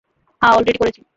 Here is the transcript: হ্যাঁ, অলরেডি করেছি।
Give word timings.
হ্যাঁ, 0.41 0.53
অলরেডি 0.53 0.79
করেছি। 0.79 1.01